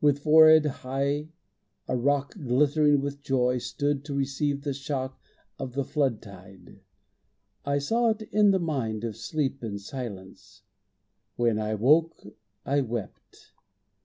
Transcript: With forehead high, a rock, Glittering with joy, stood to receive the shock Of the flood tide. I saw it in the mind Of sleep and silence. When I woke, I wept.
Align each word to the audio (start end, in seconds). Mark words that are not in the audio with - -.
With 0.00 0.18
forehead 0.24 0.66
high, 0.66 1.28
a 1.86 1.96
rock, 1.96 2.34
Glittering 2.36 3.00
with 3.00 3.22
joy, 3.22 3.58
stood 3.58 4.04
to 4.06 4.12
receive 4.12 4.62
the 4.62 4.74
shock 4.74 5.20
Of 5.56 5.74
the 5.74 5.84
flood 5.84 6.20
tide. 6.20 6.80
I 7.64 7.78
saw 7.78 8.08
it 8.08 8.22
in 8.32 8.50
the 8.50 8.58
mind 8.58 9.04
Of 9.04 9.16
sleep 9.16 9.62
and 9.62 9.80
silence. 9.80 10.62
When 11.36 11.60
I 11.60 11.76
woke, 11.76 12.26
I 12.66 12.80
wept. 12.80 13.52